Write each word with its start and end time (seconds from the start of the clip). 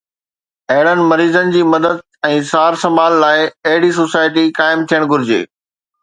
اهڙن 0.75 0.99
مريضن 1.09 1.51
جي 1.55 1.59
مدد 1.73 1.99
۽ 2.29 2.39
سار 2.51 2.77
سنڀال 2.83 3.17
لاءِ 3.25 3.43
اهڙي 3.73 3.91
سوسائٽي 3.99 4.47
قائم 4.61 4.87
ٿيڻ 4.93 5.07
گهرجي 5.13 5.39